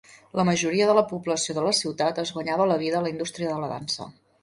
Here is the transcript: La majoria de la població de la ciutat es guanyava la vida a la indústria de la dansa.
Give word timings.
La 0.37 0.45
majoria 0.47 0.87
de 0.91 0.95
la 0.99 1.03
població 1.11 1.55
de 1.59 1.67
la 1.67 1.75
ciutat 1.81 2.25
es 2.25 2.35
guanyava 2.39 2.69
la 2.75 2.81
vida 2.85 3.01
a 3.03 3.07
la 3.07 3.15
indústria 3.17 3.55
de 3.57 3.63
la 3.67 3.73
dansa. 3.79 4.15